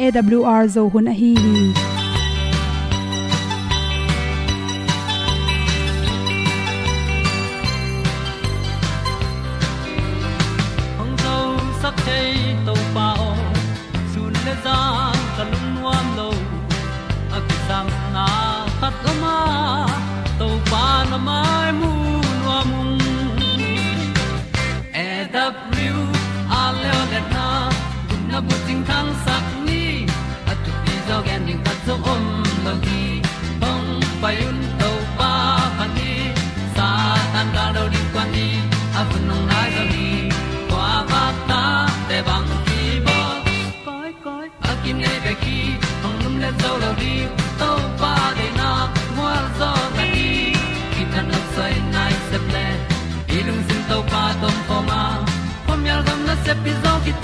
[0.00, 1.99] awr zo hun a hi hi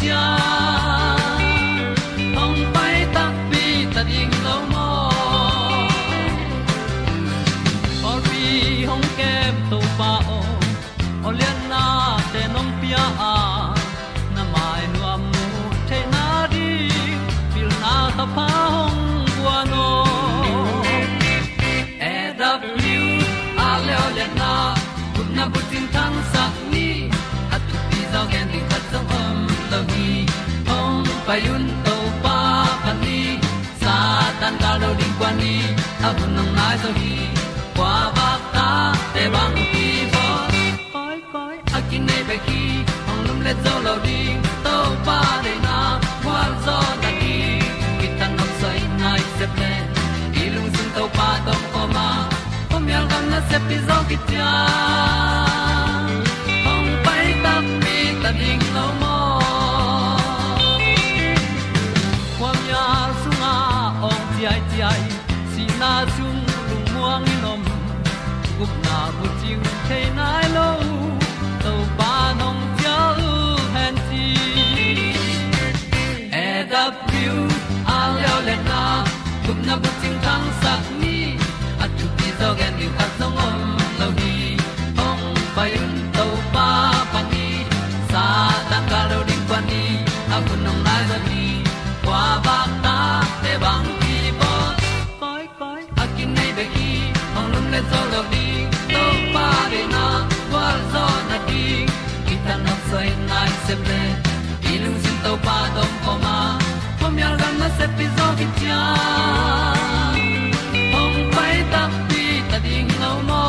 [0.07, 0.66] pi
[69.89, 70.26] came
[108.39, 108.83] ki tia
[111.01, 113.45] ong pai ta pi ta ding lo mo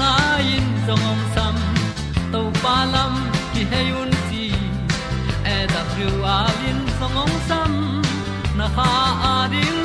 [0.00, 0.12] na
[0.54, 1.56] in song om sam
[2.32, 3.14] to pa lam
[3.52, 4.46] ki hay un ti
[5.54, 7.72] e da thru a lin song om sam
[8.58, 8.90] na ha
[9.32, 9.83] a di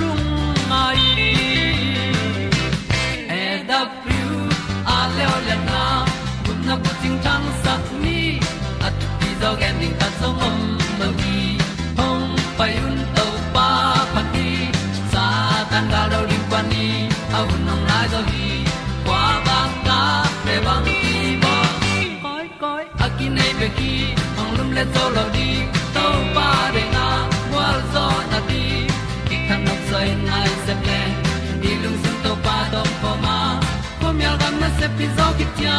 [35.00, 35.76] pi zo ki tia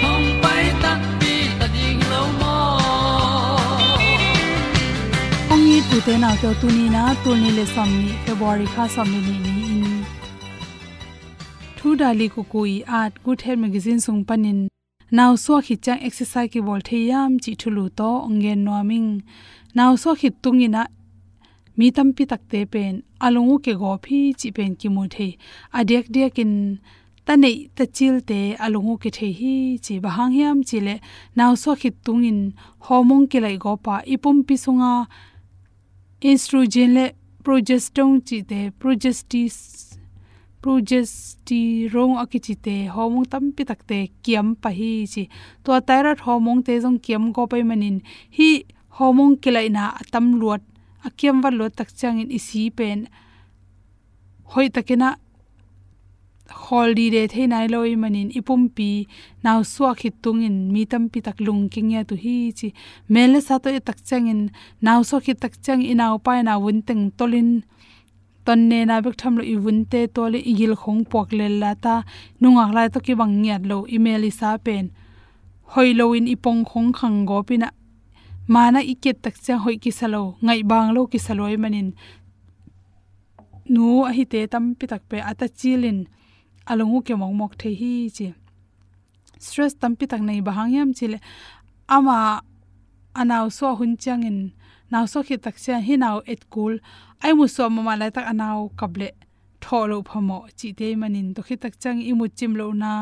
[0.00, 0.90] hom pai ta
[1.20, 2.56] pi ta ding lo mo
[5.54, 8.68] ong ni tu te na to tu ni na tu ni le som ni february
[8.74, 9.86] kha som ni ni in
[11.80, 12.44] thu dali ku
[13.24, 14.60] good health magazine sung panin
[15.16, 19.10] naw so khi chang exercise ki bol the yam chi thulu to ongen noming
[19.78, 20.82] naw so khi tungina
[21.78, 25.36] mi tam pi tak te pen alungu ke go phi chi pen ki mu the.
[25.74, 26.78] Adek dek in
[27.26, 29.54] ta nei ta chil te alungu ke the hi
[29.84, 30.94] chi bahang hiam chi le
[31.36, 32.40] naw so khit tung in
[32.86, 34.00] hormone ke lai go pa.
[34.14, 34.92] Ipum pi sunga
[36.22, 37.04] estrogen le
[37.44, 39.58] progesterone chi te progestis,
[40.62, 43.26] progesterone akichite hormone
[43.70, 45.28] tak te kiam pa hi chi.
[45.64, 48.02] To thyroid hormone te jong kiam go pai manin.
[48.38, 48.50] Hi
[48.98, 50.62] hormone kilaina tam luat
[51.08, 52.98] akiam wa lo tak chang in isi pen.
[54.52, 55.08] Hoi takena
[56.62, 58.90] hol di de the nai loi manin ipum pi.
[59.44, 62.68] Naw suwa khit tung in mi tam pi tak lung king ya tu hi chi.
[63.12, 64.40] Mele sa to e tak chang in
[64.84, 67.50] naw so khit tak chang inaw pa na wun teng tolin.
[68.44, 71.46] Ton ne na bek tham lo i wun te to le igil khong pok le
[71.62, 71.96] la ta.
[72.40, 74.84] Nunga lai to ki bang ngiat lo email i sa pen.
[75.72, 77.68] Hoi loin ipong khong khang go pina
[78.48, 81.92] mana iket tak cha hoi ki salo ngai bang lo ki saloi manin.
[83.68, 85.98] Nu a hi te tam pi tak pe ata chilin
[86.70, 88.26] alungu ke mong mok the hi chi.
[89.44, 91.18] Stress tam pi tak nei bahang yam chile.
[91.96, 92.40] Ama
[93.20, 94.38] anaw so hun changin
[94.90, 96.74] naw so khi tak cha hi naw et kul.
[97.24, 99.08] Ai mu so ma la tak anaw kable
[99.60, 101.34] tholo phamo chi te manin.
[101.34, 102.92] To khi tak chang i mu chim lo na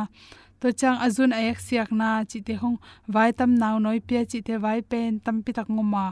[0.61, 2.79] to chang azun ayak siak na chi te hong
[3.14, 6.05] vai tam nau noi pe chi te vai pen tam pi tak ngoma.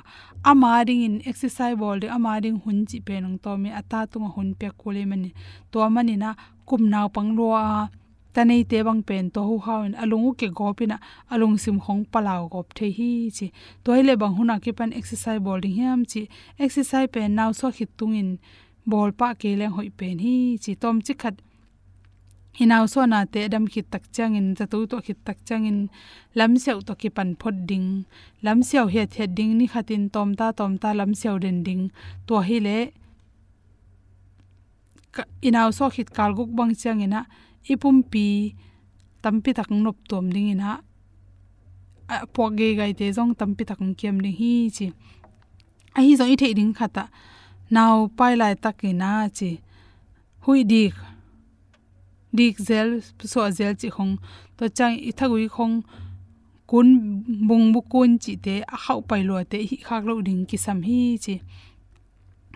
[0.50, 4.06] Ama ring in exercise bol de ama ring hun chi pe nong to mi ata
[4.10, 5.30] tunga hun pe kule mani.
[5.72, 6.30] To mani na
[6.68, 7.88] kum nau pang ro a
[8.34, 10.96] tanei te bang pen to hu hawen alungu ke gopina
[11.32, 13.46] alung sim hong palau gop the hi chi.
[13.84, 16.22] Toile bang huna ke pan exercise bowling hiam chi.
[16.64, 18.30] Exercise pen nau so khit tungin
[18.90, 20.72] bol pa ke le hoi pen hi chi.
[20.82, 21.34] Tom chi khat
[22.58, 25.78] hinaw so na te dam khit tak chang changin chatu to khit tak chang in
[26.38, 27.88] lam seu to ki pan phot ding
[28.44, 31.82] lam seu he the ding ni khatin tom ta tom ta lam seu den ding
[32.26, 32.78] to hi le
[35.46, 37.20] inaw so khit kal guk bang chang ina
[37.72, 38.26] ipum pi
[39.22, 40.70] tampi tak nop tom ding ina
[42.34, 44.86] po ge gai te jong tampi tak kem ding hi chi
[45.96, 47.04] a hi zo i the ding khata
[47.74, 49.50] naw pai lai takina chi
[50.44, 50.94] hui dik
[52.38, 52.88] dik zel
[53.32, 54.14] so zel chi khong
[54.56, 55.74] to chang i thagui khong
[56.70, 56.88] kun
[57.48, 60.56] bung bu kun chi te a khau pai lo te hi khak lo ding ki
[60.64, 61.36] sam hi chi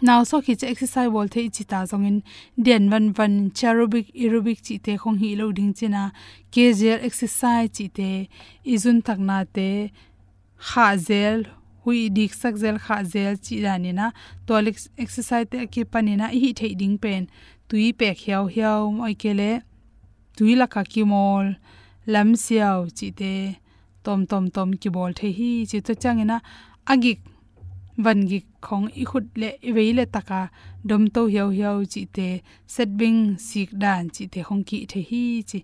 [0.03, 2.23] now so khi exercise bol the chi ta zong in
[2.57, 6.13] den van van cherubic, aerobic chi te khong hi lo ding china
[6.53, 8.11] kgl exercise chi te
[8.65, 9.91] izun tak na te
[10.69, 11.45] kha zel
[11.85, 14.11] hui dik sak zel kha zel chi rani na.
[14.47, 14.55] To
[14.97, 17.27] exercise te à, ki panina hi thei ding pen
[17.69, 19.51] tui pek hiao hiao moi kele
[20.39, 21.47] tui la ka ki mol
[22.13, 23.33] lam siao chi te
[24.05, 26.37] tom tom tom ki bol the hi chi to changena
[26.93, 27.21] agik
[28.05, 30.41] van gi khong i khut le ve le taka
[30.89, 32.29] dom to hiao hiao chi te
[32.75, 35.61] set bing sik dan chi te khong ki the hi chi.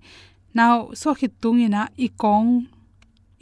[0.55, 2.49] Now, so khit tungina i kong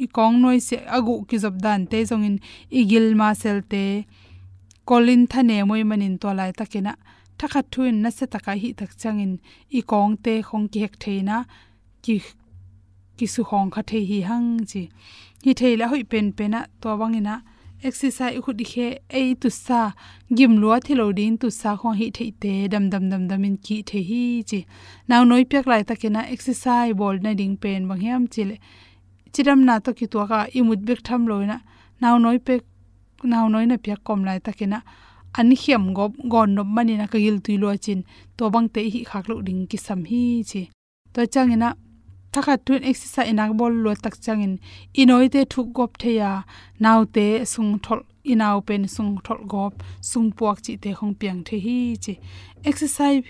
[0.04, 2.36] i kong noi se agu ki job dan te jong in
[2.80, 3.82] igil ma sel te
[4.88, 6.92] kolin thane moi manin to lai takena
[7.42, 9.32] thakha thuin na se taka hi tak changin
[9.78, 11.38] i kong te khong ki hek theina
[12.08, 12.16] ki
[13.18, 14.82] ki su khong kha the hi hang chi
[15.46, 17.34] hi theila hoi pen pena to wangina
[17.90, 18.86] exercise khu di khe
[19.20, 19.80] ei tu sa
[20.40, 23.56] gim lua thilo din tu sa khong hi thei te dam dam dam dam in
[23.68, 24.60] ki the hi chi
[25.12, 28.56] naw noi pek lai takena exercise bol na ding pen bang hiam chile
[29.32, 31.56] chiram na to ki to ka imut bek tham loina
[32.02, 32.62] naw noi pek
[33.32, 34.80] naw noi na pek kom lai takena
[35.38, 38.04] an hiam gop gon no mani na kagil tuilo chin.
[38.36, 40.62] To bang te hi khak lo ding ki sam hi chi.
[41.14, 41.68] To changina
[42.32, 44.52] thakha tun exercise inak bol lo tak changin
[45.00, 46.30] inoi te thuk gop theya
[46.80, 48.00] naw te sung thol
[48.32, 52.14] inaw pen sung thol gop, sung puak chi te khong piang the hi chi.
[52.64, 53.22] Exercise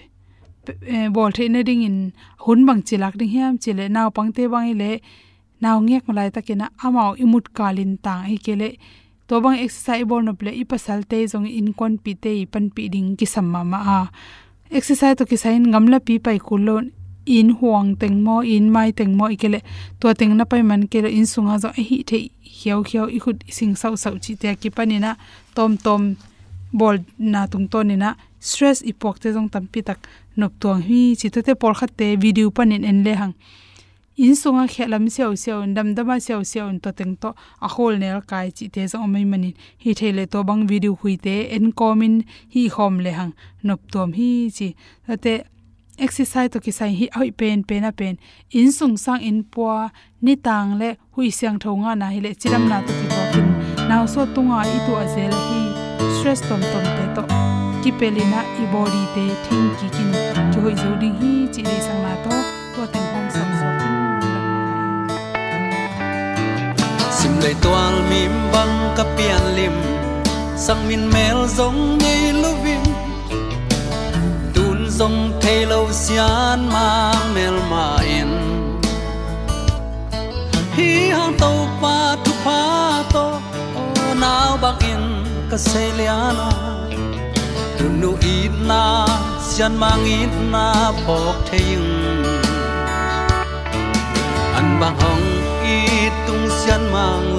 [0.94, 1.98] eh, bol the na ding in.
[2.44, 4.90] Hun bang chilak ding hiam chile naw pang te bang ile
[5.62, 8.68] naw ngek malai takena amao imut kalin ta hi kele
[9.32, 12.88] to bang exercise bol no ple ipasal te jong in kon pi te pan pi
[12.92, 14.00] ding ki samma ma a.
[14.78, 16.90] Exercise to ki sain ngamla pi pai kulon
[17.24, 19.62] in huang teng mo, in mai teng mo, ikele
[20.00, 23.40] to teng na pai man ke in sunga zo, hi the hiao hiao i khut
[23.48, 25.16] sing sau sau chi te ki panina
[25.56, 26.02] tom tom
[26.72, 29.98] bol na tung to ni na stress ipok te jong tam pi tak
[30.36, 30.84] nop tuang.
[30.88, 33.34] Hi, chi te te por khat te, video panin en le hang
[34.16, 38.20] in sunga khelam seo seo dam dama seo seo to teng to a hol nel
[38.20, 39.54] kai chi te zo mai mani
[39.84, 42.22] hi thele to bang video hui te, en komin
[42.54, 44.74] hi khom le hang, nop tom hi chi.
[45.08, 45.44] Ate
[45.98, 48.18] exercise to ki sai hi oi pen pen a pen.
[48.50, 49.90] In sung sang in pwa
[50.20, 53.48] ni tang le hui siang thonga na hi le chiram na to ki to kin
[53.88, 55.62] naw so tunga i tu a zel hi
[56.18, 57.24] stress tom tom te to.
[57.82, 60.12] Ki pelina i body te, thing ki kin.
[60.52, 62.36] Ki hoi zo ding hi chi le sang na to
[62.76, 63.21] to teng
[67.42, 69.72] sim lei toal mim bang ka pian lim
[70.56, 72.82] sang min mel zong nei lovin
[74.54, 78.28] tun giống thei lo sian mang mel mà in
[80.76, 83.40] hi hàng tàu pa tu pa to
[83.76, 86.50] o nao bang in ka se liana
[87.78, 89.06] tu nu ít na
[89.40, 91.88] sian mang ít na pok theing
[94.54, 95.22] an bang
[95.64, 97.31] ít tung sian mang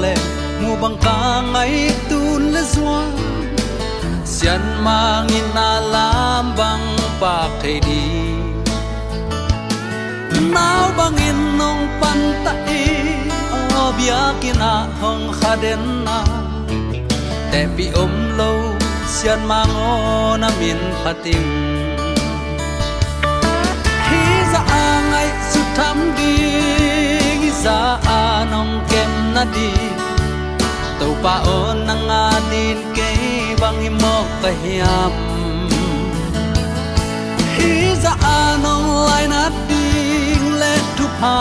[0.83, 1.19] bang ka
[1.53, 1.75] ngai
[2.09, 3.01] tun le zua
[4.33, 6.87] sian mang in na lam bang
[7.19, 8.03] pa thei đi.
[10.53, 12.83] Nao bang in nong pan ta i
[13.83, 13.85] o
[14.73, 16.19] a hong khaden na.
[17.51, 18.51] Te pi om lo
[19.15, 19.41] sian
[19.87, 21.49] o na min pating
[24.07, 26.33] hi za angai su tham đi
[27.63, 27.79] za
[28.19, 30.02] anong à kem na đi
[31.23, 33.09] to pa on na nga din ke
[33.55, 35.13] bang mo ka hiam.
[37.55, 41.39] Hi za anong lai na ding le tu pa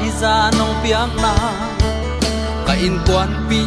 [0.00, 1.36] hi za nong piang na.
[2.64, 3.60] Ka in kwan pi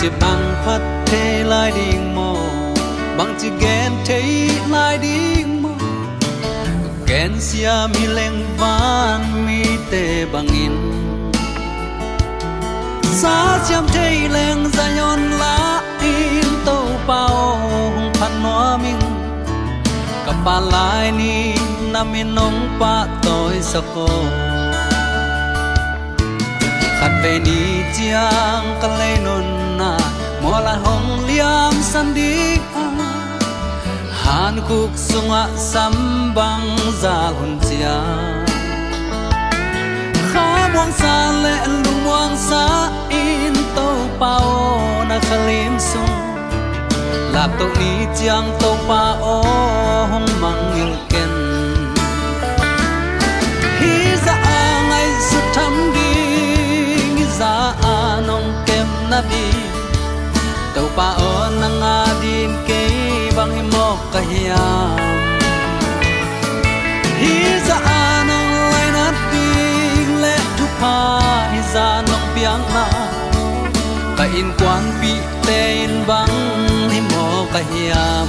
[0.00, 2.34] te in bang hi mo chỉ bằng phát thế lại đi mò
[3.18, 5.70] bằng chỉ ghen thế lại đi mò
[7.06, 10.72] ghen xia mi leng van mi te bằng in
[13.02, 19.00] xa chăm thế leng ra nhon lá in tàu bao hung phan noa mình
[20.26, 21.54] kapal lai ni
[21.92, 24.08] namin nong pa toy sa ko
[27.00, 29.90] khát về ni chiang ka lấy non na
[30.42, 32.32] mo la hong liam san đi
[34.28, 36.68] han kuk sunga sambang
[37.02, 37.98] za hun chia.
[40.30, 42.64] Kha mong sa le lu mong sa
[43.20, 43.88] in to
[44.20, 44.52] pao
[45.08, 46.16] na khalim sung.
[47.34, 49.02] Lap to ni chiang to pa
[49.34, 49.36] o
[50.12, 51.32] hong mang il ken.
[53.78, 53.94] Hi
[54.24, 56.12] za angai su tham đi
[57.38, 57.54] za
[57.96, 59.57] anong kem na đi
[60.74, 62.82] tàu pa on na nga din ke
[63.36, 64.96] bang mo ka hiam.
[67.20, 67.34] Hi
[67.66, 70.96] za anong lai na ding le tu pa,
[71.52, 72.84] hi za nong piang na
[74.18, 75.12] ka in kwan pi
[75.46, 76.36] te in bang
[76.92, 78.28] hi mo ka hiam.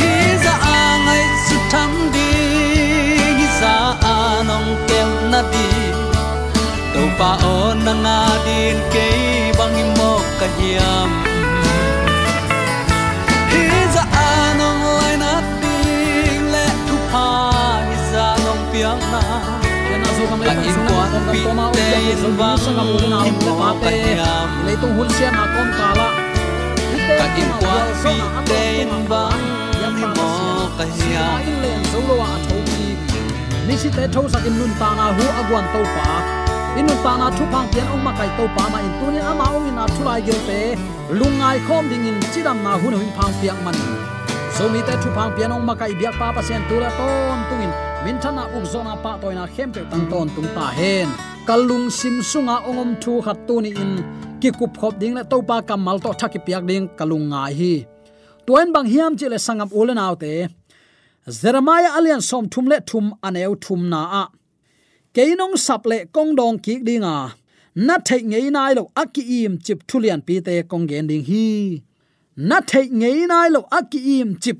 [0.00, 3.76] Hi za angai su tham ding hi za
[4.16, 5.91] anong kem na di
[7.22, 9.06] pa on na nga din ke
[9.54, 11.10] bang mo ka hiam
[13.52, 13.62] hi
[13.94, 17.26] za anong lai na ding le tu pa
[17.86, 19.22] hi za nong piang na
[20.02, 21.40] na zo kam ka le in kwan pi
[21.78, 22.58] te in bang
[23.22, 26.10] hi mo ka hiam le tung hun sia na kom kala
[27.22, 28.14] ka in kwan pi
[28.50, 29.42] te in bang
[29.78, 30.28] hi mo
[30.74, 32.88] ka hiam in len zo lo a tho ki
[33.66, 36.41] ni si te tho sakin nun ta na hu agwan to pa
[36.78, 39.20] inun ta na thu phang pian ong ma kai to pa ma in tu ni
[39.30, 42.94] ama ong in na thu lai gel lung lungai khom ding in chidam na hun
[43.00, 43.76] hin phang piang man.
[44.56, 46.90] So mi te thu phang pian ong ma kai biak pa pa sen tu la
[46.98, 47.72] ton tungin
[48.04, 51.08] min thana uk zona pa toina khem pe tang ton tung ta hen.
[51.48, 53.92] Kalung sim sunga ongom thu khat tu ni in.
[54.40, 57.74] Ki kup khop ding la to pa kamal to thaki piak ding kalung ngai hi.
[58.46, 60.32] Tuen bang hiam chile sangam ulen autte
[61.40, 64.24] Jeremiah alian som thum le thum aneu thum na a
[65.14, 67.36] keinong saple kong dong ki dinga.
[67.74, 71.80] Na thei ngei nai lo aki im chip thulian pi te kong gen ding hi.
[72.36, 74.58] Na thei ngei nai lo aki im chip.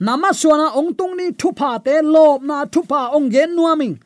[0.00, 3.96] Nama suana ong tung ni thu pha te lob na thu pha ong gen nuaming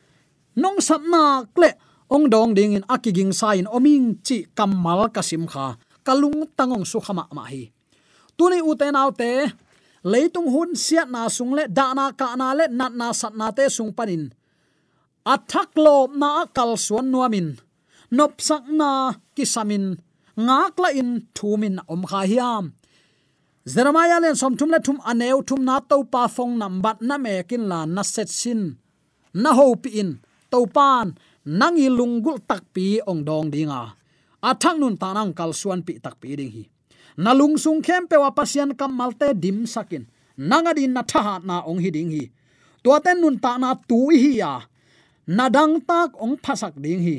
[0.55, 1.69] nong sap na kle
[2.15, 5.75] ong dong ding in aki ging sain oming chi kamal kasim kha.
[6.07, 7.63] Kalung tangong su khama ma hi.
[8.37, 9.31] Tuni uten autte
[10.11, 13.51] leitung hun siat na sung le da na ka na le nat na sat na
[13.51, 14.23] te sung panin
[15.25, 17.57] athak lo na kal suan nuamin
[18.11, 19.95] nop sak na kisamin
[20.35, 22.65] ngak la in thumin om kha hiam.
[23.63, 27.15] Jeremiah len som thum le thum aneu thum na to pa phong nam bat na
[27.17, 28.61] me kin la na set sin.
[29.33, 30.19] Na ho pi in.
[30.51, 31.15] To pan.
[31.45, 33.95] Nang i lungul tak pi ong dong dinga.
[34.49, 36.63] Athak nun ta nang kal suan pi tak pi ding hi.
[37.23, 40.03] Na lung sung khem pe wa pasian kam malte dim sakin.
[40.49, 42.25] Nanga din na tha na ong hi ding hi.
[42.83, 44.53] To ten nun ta na tu hi ya
[45.37, 47.17] nadang tak ong phasak ding hi.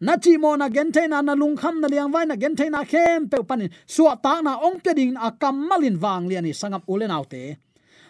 [0.00, 2.84] Na chi mo na gen na na lung kham na liang vai na gen na
[2.84, 6.52] khem pe pan suwa ta na ong pe ding a kam malin wang lian ni
[6.52, 7.58] sangap ulen autte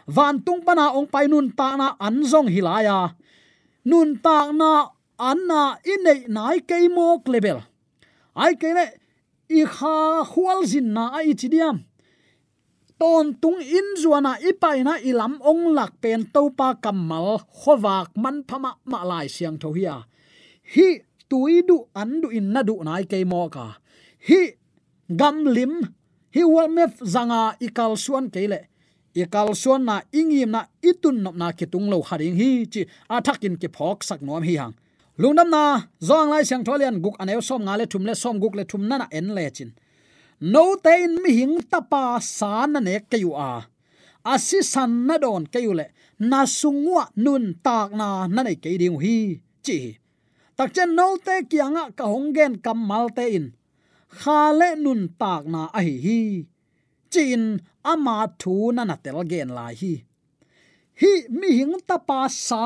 [0.07, 3.17] van tung pana ong pai nun ta na an zong hilaya
[3.89, 5.61] nun ta na an na
[5.93, 7.65] inei nai ke mo level
[8.37, 8.85] ai ke ne
[9.49, 11.88] i kha khwal zin na ai chi diam
[13.01, 19.01] ton tung in zuana ipaina ilam ong lak pen topa kamal khowak man phama ma
[19.11, 19.97] lai siang tho hiya
[20.75, 20.89] hi
[21.31, 23.67] tuidu andu in nadu nai ke mo ka.
[24.29, 24.41] Hi
[25.21, 25.73] gam lim
[26.35, 28.61] hi wal mef zanga ikal suan kele
[29.15, 32.83] ikal suan na ingim na itun nop na kitung lo haring hi chi
[33.17, 34.75] athakin ke phok sak nom hi hang.
[35.21, 35.63] Lungnam na
[36.09, 38.83] zong lai siang tholian guk aneu som nga le thum le som guk le thum
[38.89, 39.71] na na en le chin
[40.41, 42.21] no tein mi hing tapa à.
[42.21, 43.51] san na ne kayu a
[44.33, 45.87] asi san na don kayu le
[46.31, 49.17] na sungwa nun tak na na nei ke ding hi
[49.65, 49.79] chi
[50.57, 53.47] tak chen no te kianga ka honggen kam mal te in.
[54.19, 55.97] Kha le nun tak na a hi.
[56.07, 56.21] Hi
[57.13, 57.43] chin
[57.93, 59.93] ama thu na na tel gen lai hi.
[61.01, 62.65] Hi mi hing tapa sa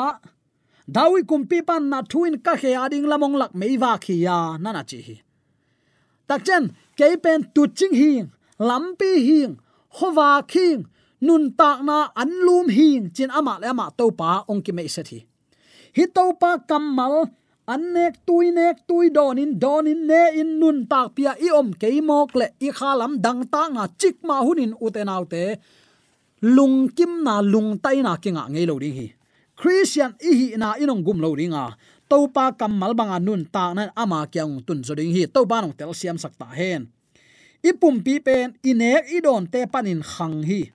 [0.95, 4.71] dawi kumpi pan à, na thuin ka khe ading lamong lak mei wa khiya na
[4.77, 5.17] na chi hi.
[6.29, 6.65] Tak chen
[6.99, 8.27] ke pen tu ching hing
[8.69, 9.53] lampi hing
[9.99, 10.81] howa khing
[11.27, 15.03] nun tak na anlum hing chin ama le ama to pa ong ki me se
[15.09, 15.19] thi.
[15.97, 17.15] Hi to pa kamal
[17.73, 21.89] an nek tui nek tui đón in ne in nun tak pia i om ke
[22.09, 25.45] mok le i khalam dang ta na chik ma hunin utenaute
[26.43, 29.09] lung kim na lung tai na kinga ngei lo ding hi
[29.61, 31.65] christian i hi na inong gum lo ringa
[32.13, 36.21] topa kamal banga nun ta nan ama kyang tun zoding hi topa nong tel siam
[36.21, 36.93] sakta hen.
[37.65, 40.69] Ipum pi pen inek idon te panin khang hi.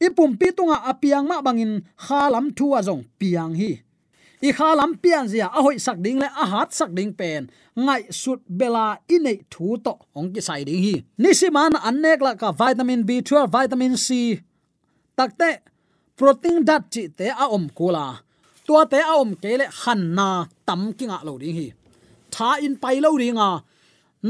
[0.00, 3.84] Ipum pi tunga apiang ma bangin khalam thua zong piang hi.
[4.40, 7.52] I khalam pian zia a hoi sak ding le a hat sak ding pen.
[7.76, 10.96] Ngai sut bela ine thu to ong ki sai ding hi.
[11.20, 14.08] Nisiman annek la ka vitamin b12 vitamin c.
[15.12, 15.50] Takte
[16.16, 18.23] protein dat chi te a om kula
[18.66, 20.28] tua te a om kele han na
[20.66, 21.68] tam kinga lo ding hi.
[22.34, 23.48] Tha in pai lo ringa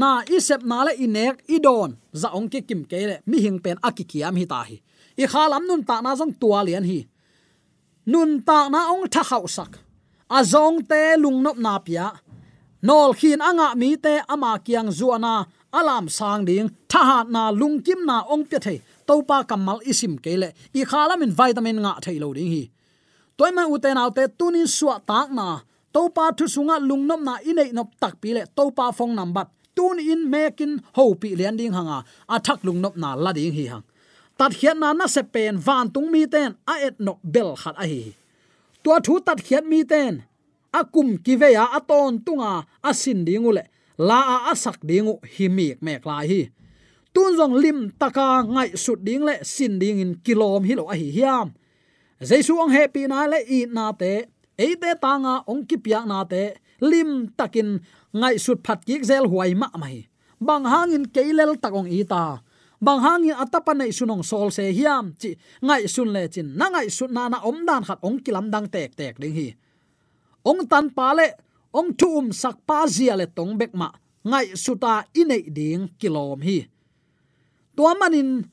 [0.01, 4.35] na isep na le inek idon za ong ki kim kele mi hing pen akikiam
[4.39, 4.77] hi ta hi.
[5.23, 6.99] I khalam nun ta na zong tua lian hi.
[8.11, 9.71] Nun ta na ong tha khau sak.
[10.37, 12.07] A zong te lung nop na pia.
[12.87, 15.33] Nol khin anga mi te ama kiang zuana
[15.79, 16.69] alam sang ding.
[16.91, 18.75] Tha na lung kim na ong pe the
[19.07, 22.63] topa kamal isim kele i khalamin vitamin nga thailo ding hi
[23.37, 25.47] toy ma uten autte tunin suwa tak na
[25.93, 29.45] topa thu sunga lungnom na inei nop tak pile topa phong number
[29.75, 31.75] tun in mekin ho pi lian ding à.
[31.75, 31.97] à, hanga
[32.35, 33.85] athak lungnop na la ding hi hang
[34.37, 37.51] tat hian na na se pen van tung mi ten a à, et no bel
[37.61, 38.01] khat a hi
[38.83, 40.13] tua thu tat hian mi ten
[40.79, 42.51] akum ki ve ya aton tunga
[42.89, 43.63] asin dingule
[44.07, 46.41] la a asak dingu hi mek mek lai hi
[47.13, 50.95] tun jong lim taka ngai sut ding le sin ding in kilom hi lo a
[51.01, 51.47] hi hiam
[52.25, 54.25] jesu ong happy na le i na te.
[54.57, 56.57] E te tanga ong ki pia na te.
[56.81, 57.79] Lim takin
[58.11, 60.09] ngai sut phat ki zel huai ma mai.
[60.41, 62.43] Bang hangin keilel takong i ta.
[62.81, 65.31] Bang hangin atapa nei sunong sol se hiam chi
[65.63, 66.57] ngai sun le chin.
[66.59, 69.49] Na ngai sun na na om dan khat ong kilam dang tek tek ding hi.
[70.45, 71.27] Ong tan pa le,
[71.73, 73.89] ong thum um sak pa zia le tong bek ma.
[74.25, 76.65] Ngai suta inei ding kilom hi.
[77.75, 78.45] Tuamanin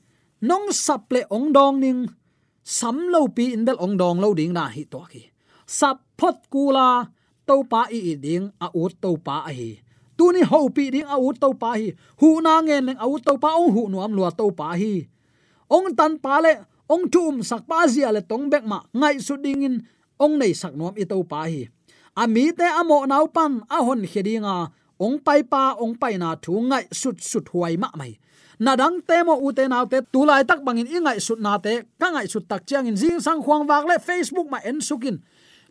[0.43, 1.99] nong saple ong dong ning
[2.63, 5.23] sam lo pi in bel ong dong lo ding na hi to ki
[5.65, 7.07] sap phot kula
[7.47, 9.71] to pa i ding, a u to pa a hi.
[10.17, 11.91] Tu ni ho pi ding, a u to pa hi.
[12.19, 14.93] Hu na nge leng a u to pa ong hu nuam lua to pa hi.
[15.75, 16.53] Ong tan pa le,
[16.93, 19.75] ong tum sak pa zia le tong bek ma ngai su ding in,
[20.23, 21.67] ong nei sak nuam i to pa hi.
[22.15, 24.55] A mi te amo nau pan, a hon hedinga
[25.05, 28.13] ong pai pa, ong pai na thu ngai sut sut huai ma mai
[28.63, 31.59] na dang te mo u te nau te tu lai tak bangin ingai sut na
[31.65, 34.79] te, ka ngai sut tak chiang in jing sang khuang wak le facebook ma en
[34.79, 35.17] sukin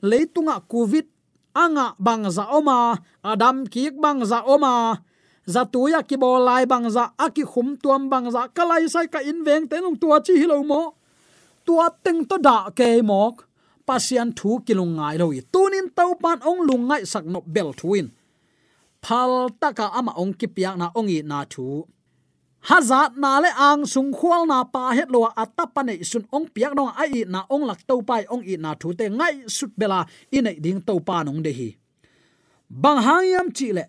[0.03, 1.07] leitunga covid,
[1.55, 4.99] anga bangza oma, adam kik bangza oma,
[5.47, 9.81] zatuya ki bol lai bang aki khum tuam bangza kalai sai ka in veng te
[9.81, 10.83] nong tua chi hilo mo.
[11.65, 13.47] Tua teng to da ke mok,
[13.87, 18.07] pasian thu kilung ngai lo tunin tau pan ong lung ngai sak no bel thuin
[19.03, 21.87] phal taka ama ong ki piak na ong i na thu
[22.63, 26.79] hazat na le ang sung khwal na pa het lo atapa nei sun ong piak
[26.79, 30.07] dong ai na ong lak to pai ong i na thu te ngai sut bela
[30.31, 31.71] in nei ding to pa nong de hi.
[32.71, 33.85] Bang hangyam chi le,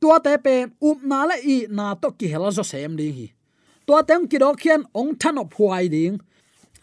[0.00, 3.26] tua te pe up na le i na to ki hela zo sem ding hi.
[3.86, 6.22] Tua teng ki do khian ong than op huai ding.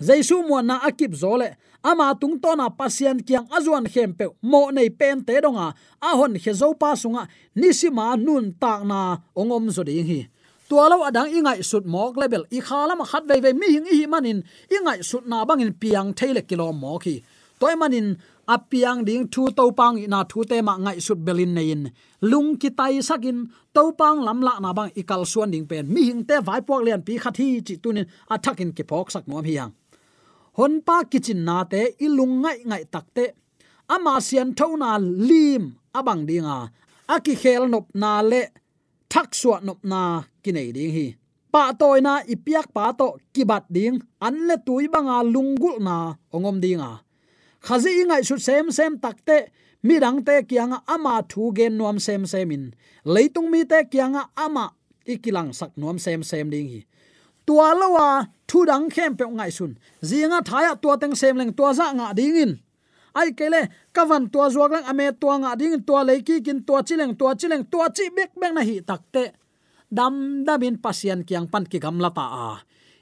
[0.02, 4.26] Jaisu mo na akip zo le, ama tung to na pasian kyang azuan khem pe
[4.44, 7.24] mo nei pen te donga a hon he zo pa sunga
[7.56, 10.28] nisima nun tak na ongom zo ding hi
[10.72, 12.44] tualo adang ingai sut mok level.
[12.58, 14.40] I khala ma khat ve ve mi hing hi manin.
[14.76, 17.16] Ingai sut na bangin piang thaile kilo mo khi
[17.60, 18.08] toy manin
[18.56, 21.82] apiang ding thu to pang na thu te ma ngai sut belin nein
[22.32, 23.38] lung ki tai sakin
[23.76, 25.86] to pang lam la na bang ikal suan ding pen.
[25.94, 29.44] Mi hing te vai pok lian pi khathi chi tunin athakin ki phok sak nom
[29.50, 29.72] hiang
[30.58, 33.26] hon pa kitchen na te ilung ngai ngai takte
[33.96, 34.92] ama sian thona
[35.30, 35.64] lim
[36.00, 36.58] abang dinga
[37.16, 38.42] aki khel nop na le,
[39.12, 40.02] thak suwa nop na
[40.44, 41.08] kinai ding hi.
[41.52, 44.00] Pa toy na ipiak pa to kibat ding.
[44.22, 47.04] An le tui banga lungul na ongom dinga.
[47.62, 49.52] Khazi ingai su sem sem takte
[49.84, 52.74] mi dang te kyanga ama thu gen nuam sem semin
[53.06, 54.66] leitung mi te kianga ama
[55.06, 56.82] ikilang sak nuam sem sem ding hi.
[57.46, 58.08] Tua lawa
[58.48, 59.78] thu dang khem pe ngai sun.
[60.02, 62.52] Zinga thaya tua teng sem leng tua za nga ding in.
[63.14, 67.14] Ai kele kavan tua zuak lang ame tua nga ding tua leiki kin, tua chileng
[67.20, 69.24] tua chileng tua chi bek bek na hi takte
[69.92, 72.50] dam damin pasian kiang pan ki gam lata a.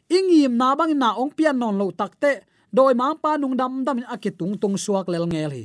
[0.09, 2.41] Ingim na bang na ong pian non lo takte
[2.73, 5.63] doi ma pa nung dam dam akitung tung suak lel ngel hi.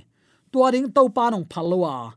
[0.52, 2.12] Tua ding to pa nong phalwa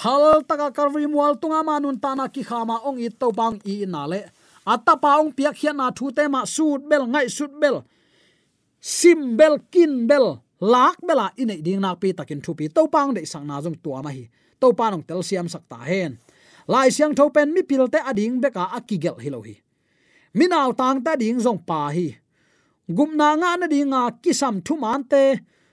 [0.00, 4.08] phal taka karvi mual tunga manun tana ki khama ong i to bang i na
[4.08, 4.22] le.
[4.64, 7.84] Ata pa ong piak hian na thu te ma sut bel, ngai sut bel.
[8.80, 12.68] Sim bel, kin bel, lak bela ine ding nak pi takin thu pi.
[12.72, 14.24] To pang de sang na jong tua ma hi.
[14.60, 16.16] To pa nong tel siam sakta hen
[16.70, 19.54] lai siang tho pen mi pil te ading beka akigel hilohi lo hi.
[20.38, 22.14] Minaw tang ta ding zong pa hi.
[22.96, 25.24] Gumna nga na dinga kisam thu man te.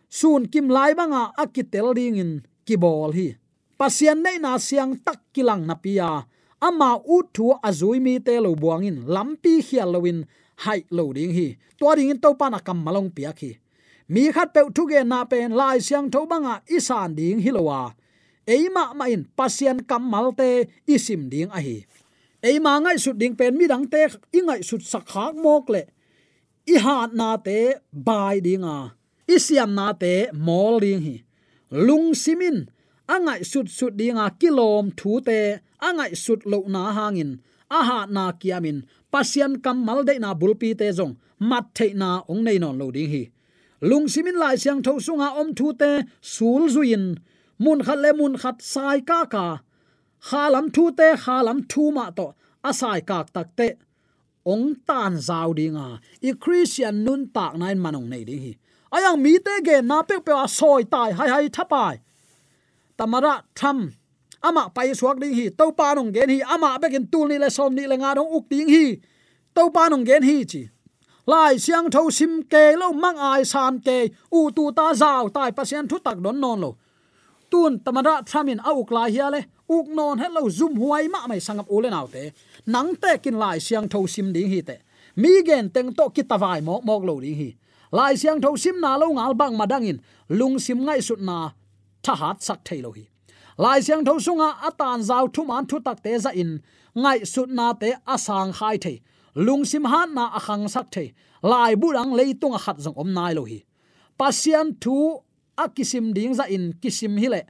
[0.10, 2.32] Sun kim lai banga akitel ding in
[2.66, 3.28] kibol hi.
[3.78, 6.26] Pasian nei na siang tak kilang na pia
[6.68, 10.20] ama u thu azui mi te lo buangin lampi hial lowin
[10.66, 11.48] hai lo ding hi.
[11.78, 13.54] To ding in to pa na kam malong pia khi.
[14.10, 17.94] Mi khat pe thu ge na pen lai siang tho banga isan ding hilowa
[18.48, 21.86] eima ma in pasian kam malte, isim ding a hi
[22.42, 24.08] eima ngai sut ding pen mi dang te,
[24.38, 25.82] ingai sut sakhak mok le.
[26.68, 27.60] I hat na te,
[27.94, 28.78] bai dinga
[29.28, 31.16] isiam na te, mol ding hi.
[31.72, 32.58] Lung simin,
[33.08, 35.40] angai sut sut dinga kilom thu te,
[35.82, 37.32] angai sut lo na hangin.
[37.70, 42.44] Aha na kiamin pasian kam mal de na bulpi te jong mat the na ong
[42.44, 43.24] nei non lo ding hi.
[43.82, 47.06] Lung simin lai siang tho sunga om thu te, sul zuin
[47.64, 49.46] mun khat le mun khat sai ka ka.
[50.28, 52.28] Khalam thu te khalam thu ma to.
[52.70, 53.68] Asai kak tak te.
[54.46, 58.54] Ong tan zau dinga i christian nun tak nain manong nei ding hi.
[58.96, 62.00] Ayang mi te ge, na pe pe a soi tai, hai hai, thapai.
[62.98, 63.92] Tamara, tham.
[64.42, 65.50] Ama pai suak ding hi.
[65.50, 66.40] To pa nong gen hi.
[66.54, 68.86] Ama bekin tul ni le som ni le nga dong uk ding hi.
[69.56, 70.64] To pa nong gen hi chi.
[71.28, 73.98] Lai siang tho sim ke lo mang ai san ke.
[74.32, 76.72] U tu ta zau tai pasien thu tak don non lo
[77.52, 79.42] tun tamara thamin a uk lai hiale
[79.76, 82.24] uk non hello zoom huai ma mai sangap ule naw te
[82.74, 84.78] nang te kin lai siang tho sim ding hi te
[85.22, 87.50] mi gen teng to ki tawai mok mok lo ding hi.
[87.92, 91.50] Lai siang tho sim na lo ngal bang madangin lung sim ngai sut na,
[92.04, 93.06] tha hat sak thei lo hi.
[93.58, 96.52] Lai siang tho sunga atan zau thu man thu tak te za in
[96.96, 98.98] ngai sut na te asang khai thei
[99.46, 101.08] lung sim han na akhang sak thei
[101.42, 103.60] lai burang leitung a khat jong om nai lo hi.
[104.20, 104.98] Pasian thu
[105.58, 107.42] akisim ding za in kisim hile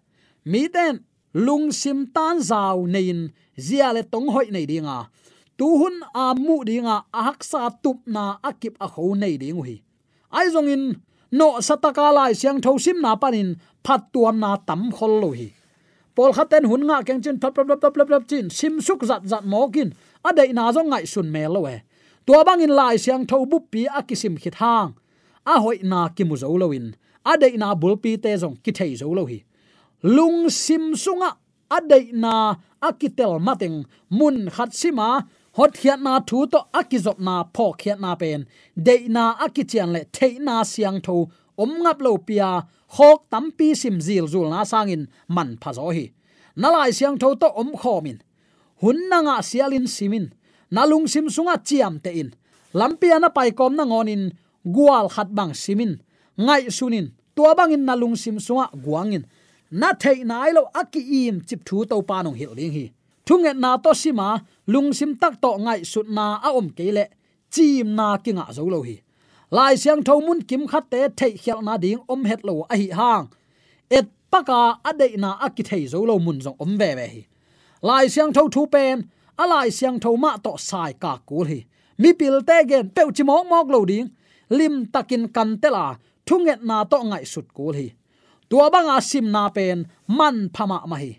[0.45, 5.11] mi ten, lung sim tan zau nein zia le tong hoi nei dinga
[5.57, 9.59] tu hun a mu dinga a hak sa tup na akip a kho nei ding
[9.67, 9.77] hi
[10.31, 10.83] ai zong in,
[11.31, 13.49] no sataka lai siang tho sim na panin
[13.85, 15.49] phat tuam na tam khol lo hi.
[16.15, 19.23] Pol khaten hun nga keng chin thap thap thap thap thap chin, sim suk zat
[19.31, 19.93] zat mokin
[20.27, 21.75] a dei na zong ngai sun me lo we
[22.25, 24.91] tua bang in lai siang tho bu pi akisim khit hang.
[25.47, 26.87] A hoi na ki mu zo lo in
[27.31, 29.39] a na bulpi te zong ki thei zo lo hi.
[30.15, 31.29] Lung sim sunga
[31.69, 31.79] a
[32.23, 32.55] na
[32.87, 38.15] akitel mateng mun khat sima, hot khiat na thu to akizop na pho khiat na
[38.15, 38.45] pen.
[38.85, 41.17] Dei na akichian le thei na siang tho.
[41.57, 42.49] Om ngap lo pia,
[42.95, 46.05] khok tampi sim zil zul na sangin man pha zo hi.
[46.61, 48.19] Nalai siang tho to om khomin
[48.81, 50.33] hun na nga sialin simin
[50.71, 52.29] nalung sim sunga chiam te in.
[52.73, 54.23] Lampia na pai kom na ngonin
[54.61, 55.93] gual khat bang simin
[56.37, 59.23] ngai sunin tua bangin nalung sim sunga guangin.
[59.71, 62.85] Na thei na lo aki im chip thu to pa nong hil ling hi.
[63.27, 64.29] Thunge na to sima
[64.73, 67.05] lung sim tak to ngai sut na a om kele
[67.53, 68.95] chim na kinga zo lo hi.
[69.51, 72.75] Lai siang tho mun kim khat te thei khel na ding om het lo a
[72.81, 73.25] hi hang.
[73.97, 77.21] Et paka ade na aki thei zo lo mun jong om ve ve hi.
[77.81, 78.97] Lai siang tho thu pen,
[79.37, 81.59] a lai siang tho ma to sai ka kul hi.
[81.97, 84.07] Mi pil te gen pe chi mok mok lo ding.
[84.49, 85.95] Lim takin kan te la
[86.27, 87.87] thunget na to ngai sut kul hi.
[88.49, 89.77] Tua banga sim na pen
[90.17, 91.11] man phama ma hi.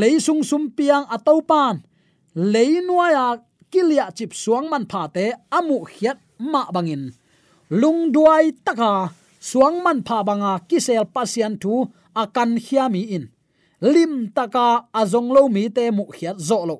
[0.00, 1.76] Leisung sum piang atau pan.
[2.52, 3.26] Leinuaya
[3.72, 5.26] kilia chip suang man pha te
[5.58, 6.18] amu khiat
[6.52, 7.02] ma bangin.
[7.80, 8.92] Lung duai taka
[9.48, 11.74] suang man pha banga kisel pasian thu
[12.22, 13.24] akan hiami in.
[13.92, 14.66] Lim taka
[15.00, 16.76] azong lo mi te mu khiat zo lo.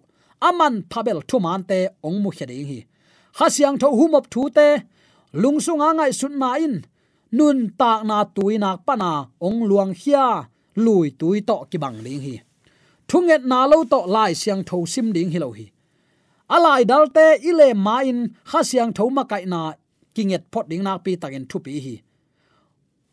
[0.48, 2.80] Aman phabel thu man te ong mu khia hi, hi
[3.38, 4.68] hasiang tho humop thu te
[5.42, 6.74] lungsunga angai sun na in
[7.33, 12.21] nun tak na tui nak pana ong luang hia, lui tui to ki bang ling
[12.21, 12.37] hi.
[13.09, 15.67] Thunget na lo to lai siang tho sim ding hi lo hi.
[16.55, 19.75] Alai dalte ile ma in hasiang tho ma kai na,
[20.15, 21.97] kinget phot ding nak pi takin thu pi hi.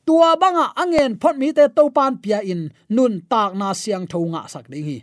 [0.06, 2.62] Tua banga angen phot mi te to pan pia in,
[2.96, 4.98] nun tak na siang tho nga sak ding hi.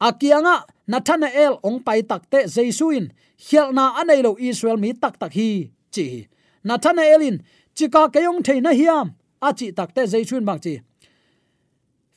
[0.00, 3.10] Akianga, nathanael ong pai takte jesuin
[3.46, 6.28] hialna anei lo israel mi tak tak hi, chi
[6.68, 7.36] nathanaelin
[7.78, 9.14] chika kayong theina hiam.
[9.40, 10.82] Achi takte jesuin Philippines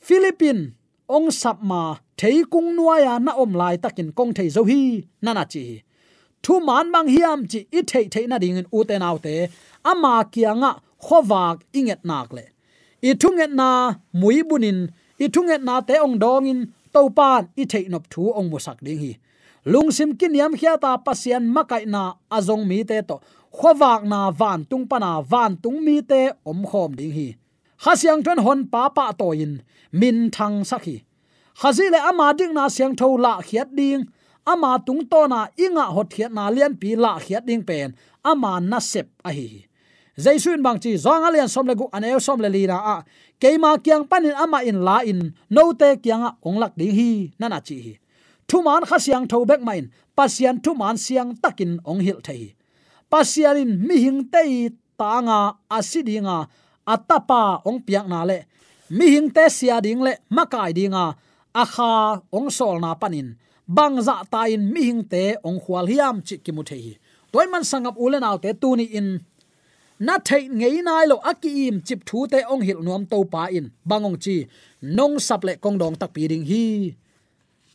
[0.00, 0.72] philippine,
[1.06, 5.82] ong sapma thei kung nuaya na om lai takin kong thei zo hi nana chi.
[6.42, 9.48] Thu man bang hiam chi, i thei thei na ding u te nau te.
[9.84, 12.44] Ama kianga khowak inget nak le.
[13.02, 16.60] I thunget na, mui bunin i thunget na te ong dongin
[16.92, 19.12] to pan, i thei nop thu ong musak ding hi.
[19.64, 23.20] Lungsim kin yam khia ta pasian makai na azong mi te to
[23.58, 27.28] khowak na van tung pana van tung mi te om khom ding hi.
[27.84, 29.52] Hasiang ton hon pa pa to in.
[30.00, 30.96] Min thang sakhi
[31.60, 34.02] khazile ama ding na siang tho la khiat ding.
[34.52, 37.88] Ama tung to na inga hot khiat na lian pi la khiat ding pen.
[38.30, 39.48] Ama na sep a hi
[40.24, 42.96] jaisun bang chi zong alian som le gu anel som le li a.
[43.40, 45.34] Keima kyang panin ama in la in.
[45.50, 47.10] No te kyang ong lak ding hi.
[47.40, 47.92] Nana chi hi.
[48.48, 49.84] Thuman kha siang tho bek main
[50.16, 52.54] pasian thuman siang takin ong hil thei
[53.12, 56.48] pasialin mi hing tei tanga asidinga,
[56.88, 58.48] atapa ong piak na le.
[58.88, 61.04] Mi hing te sia ding le makai dinga
[61.52, 63.36] akha ong sol na panin.
[63.68, 66.96] Bang za ta in mi hing te ong khwal hiam chi ki mu hi
[67.32, 69.08] toy man sangap ulen autte tu ni in.
[70.06, 73.42] Na thei ngei nai lo aki im chip thu te ong hil nuam to pa
[73.58, 73.66] in.
[73.88, 74.36] Bangong chi,
[74.96, 76.64] nong sap le kong dong tak pi ding hi.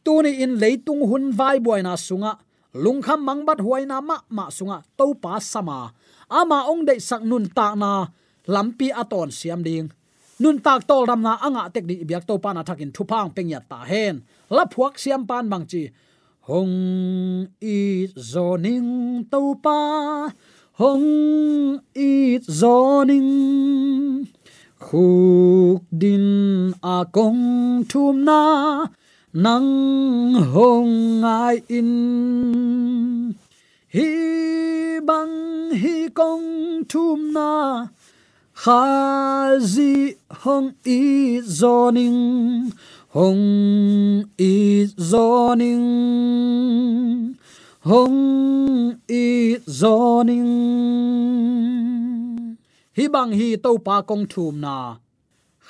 [0.06, 2.32] Tu ni in leitung hun vai boy na sunga
[2.74, 5.94] lung kham mang bat huai na ma ma sunga to pa sama
[6.30, 7.92] ama ong de sak nun ta na
[8.48, 9.88] lampi aton siam ding.
[10.40, 13.60] Nun tak tol ram na anga tek di biak to pa na thakin thupang pengya
[13.70, 14.16] ta hen.
[14.56, 15.84] La phuak siam pan bang chi,
[16.48, 16.76] hong
[17.62, 18.92] i zoning
[19.32, 19.80] to pa.
[20.80, 23.32] Hong i zoning
[24.86, 26.26] khuk din
[26.84, 27.44] a kong
[27.90, 28.42] thum na
[29.44, 31.92] nang hong ai in.
[33.94, 34.10] Hi
[35.08, 35.36] bang
[35.82, 36.48] hi kong
[36.90, 37.52] thum na
[38.64, 41.02] khazi hong i
[41.60, 42.22] zoning
[43.16, 43.46] hong
[44.42, 44.56] i
[45.10, 45.86] zoning
[47.90, 48.20] hong
[49.22, 49.28] i
[49.80, 50.52] zoning
[52.98, 54.76] hi bang hi to pa kong thum na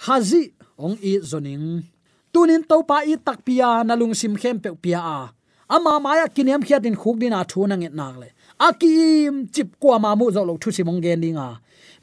[0.03, 0.41] khazi
[0.83, 1.67] ong i zoning
[2.37, 5.19] tunin topa i takpia nalung sim khem pe pia a.
[5.75, 8.29] Ama maya kiniam khiatin khuk din a thu na nget nak le.
[8.67, 11.47] Akim chip kwa ma mu zo lo thu simong gen dinga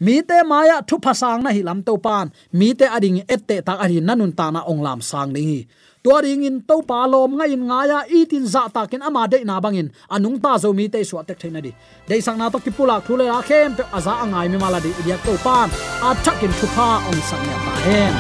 [0.05, 2.27] mi te maya thu phasang na hi lam to pan
[2.59, 5.61] mi te ading ette ta ari nanun ta na ong lam sang ding hi.
[6.05, 7.99] To ring in to pa lom nga in nga ya
[8.31, 11.39] tin za ta ken ama de na bangin anung ta zo mi te so tek
[11.43, 11.73] thaina di.
[12.09, 14.79] Dei sang na to ki pula thu le ra khem pe aza angai mi mala
[14.85, 15.69] di ya to pan
[16.07, 18.15] a thakin thu pha ong sang ya ta hen.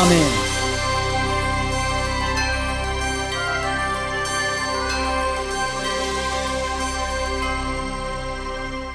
[0.00, 0.45] Amen.